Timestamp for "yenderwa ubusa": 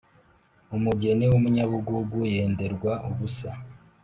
2.33-3.51